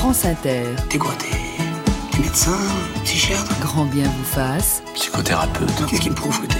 [0.00, 0.62] France Inter.
[0.88, 2.56] T'es quoi T'es médecin
[3.04, 3.60] Psychiatre?
[3.60, 4.82] Grand bien vous fasse.
[4.94, 5.68] Psychothérapeute.
[5.90, 6.56] Qu'est-ce qui me prouve que t'es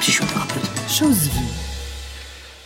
[0.00, 0.68] psychothérapeute?
[0.88, 1.69] Chose vue.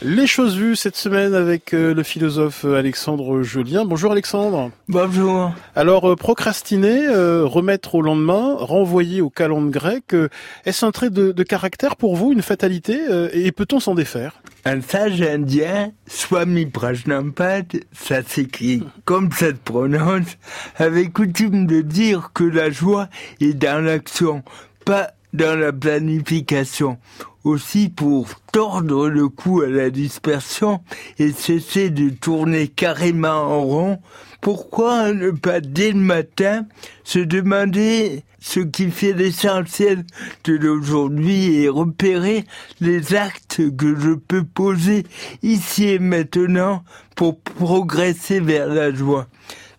[0.06, 3.86] Les choses vues cette semaine avec euh, le philosophe euh, Alexandre Julien.
[3.86, 4.70] Bonjour Alexandre.
[4.86, 5.50] Bonjour.
[5.74, 10.28] Alors euh, procrastiner, euh, remettre au lendemain, renvoyer au calendrier grec, euh,
[10.66, 14.42] est-ce un trait de, de caractère pour vous, une fatalité euh, Et peut-on s'en défaire?
[14.66, 17.64] Un sage indien, Swami Prajnampad,
[17.94, 20.36] ça s'écrit comme ça se prononce,
[20.76, 23.08] avait coutume de dire que la joie
[23.40, 24.42] est dans l'action,
[24.84, 26.98] pas dans la planification.
[27.44, 30.80] Aussi pour tordre le cou à la dispersion
[31.18, 33.98] et cesser de tourner carrément en rond,
[34.40, 36.64] pourquoi ne pas dès le matin
[37.04, 40.04] se demander ce qui fait l'essentiel
[40.44, 42.46] de l'aujourd'hui et repérer
[42.80, 45.04] les actes que je peux poser
[45.42, 46.82] ici et maintenant
[47.14, 49.26] pour progresser vers la joie?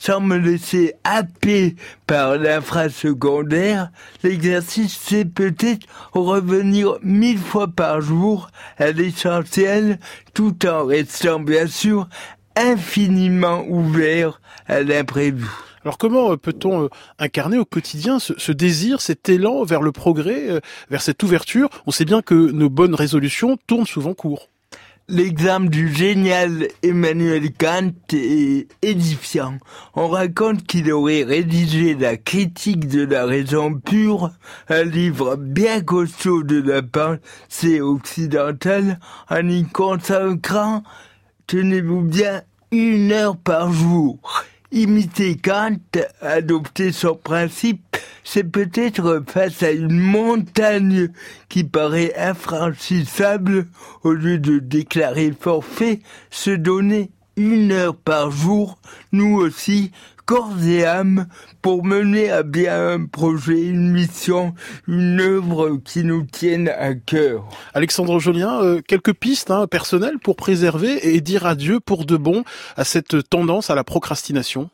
[0.06, 3.90] Sans me laisser happer par l'infrasecondaire,
[4.22, 9.98] l'exercice c'est peut-être revenir mille fois par jour à l'essentiel
[10.36, 12.08] tout en restant bien sûr
[12.56, 15.48] infiniment ouvert à l'imprévu.
[15.84, 19.92] Alors comment euh, peut-on euh, incarner au quotidien ce, ce, désir, cet élan vers le
[19.92, 20.60] progrès, euh,
[20.92, 21.70] vers cette ouverture?
[21.88, 24.50] On sait bien que nos bonnes résolutions tournent souvent court.
[25.08, 29.60] L'exemple du génial Emmanuel Kant est édifiant.
[29.94, 34.32] On raconte qu'il aurait rédigé la critique de la raison pure,
[34.68, 40.82] un livre bien costaud de la pensée occidentale, en y consacrant,
[41.46, 44.18] tenez-vous bien, une heure par jour.
[44.76, 45.80] Imiter Kant,
[46.20, 47.96] adopter son principe,
[48.26, 51.12] c'est peut-être face à une montagne
[51.48, 53.68] qui paraît infranchissable,
[54.04, 58.78] au lieu de déclarer forfait, se donner une heure par jour,
[59.12, 59.92] nous aussi,
[60.26, 61.28] corps et âme,
[61.62, 64.54] pour mener à bien un projet, une mission,
[64.88, 67.48] une œuvre qui nous tienne à cœur.
[67.74, 72.44] Alexandre Jolien, euh, quelques pistes hein, personnelles pour préserver et dire adieu pour de bon
[72.76, 74.70] à cette tendance à la procrastination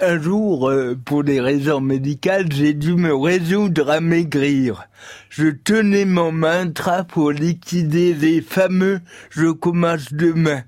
[0.00, 4.88] un jour, euh, pour des raisons médicales, j'ai dû me résoudre à maigrir.
[5.30, 10.62] Je tenais mon mantra pour liquider les fameux «je commence demain».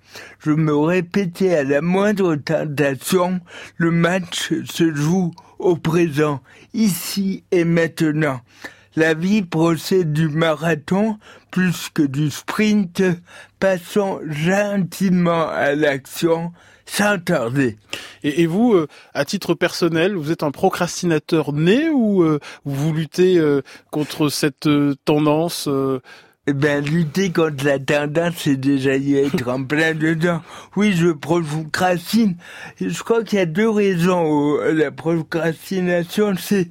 [0.45, 3.41] Je me répétais à la moindre tentation,
[3.77, 6.41] le match se joue au présent,
[6.73, 8.41] ici et maintenant.
[8.97, 11.19] La vie procède du marathon
[11.53, 13.03] plus que du sprint.
[13.61, 16.53] Passons gentiment à l'action
[16.87, 17.77] sans tarder.
[18.23, 22.93] Et, et vous, euh, à titre personnel, vous êtes un procrastinateur né ou euh, vous
[22.93, 24.69] luttez euh, contre cette
[25.05, 25.69] tendance
[26.47, 30.41] eh ben, lutter contre la tendance, c'est déjà y être en plein dedans.
[30.75, 32.37] Oui, je procrastine.
[32.81, 36.35] Je crois qu'il y a deux raisons à la procrastination.
[36.39, 36.71] C'est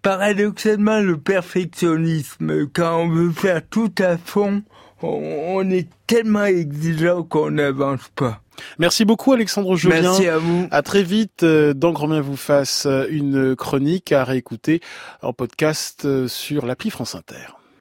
[0.00, 2.68] paradoxalement le perfectionnisme.
[2.72, 4.62] Quand on veut faire tout à fond,
[5.02, 8.40] on est tellement exigeant qu'on n'avance pas.
[8.78, 10.02] Merci beaucoup Alexandre Julien.
[10.02, 10.68] Merci à vous.
[10.70, 14.80] À très vite dans Grand Bien vous fasse une chronique à réécouter
[15.22, 17.59] en podcast sur l'appli France Inter.